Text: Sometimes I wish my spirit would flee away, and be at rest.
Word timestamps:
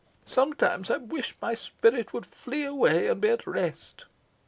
Sometimes 0.25 0.89
I 0.89 0.97
wish 0.97 1.35
my 1.43 1.53
spirit 1.53 2.11
would 2.11 2.25
flee 2.25 2.65
away, 2.65 3.05
and 3.07 3.21
be 3.21 3.29
at 3.29 3.45
rest. 3.45 4.05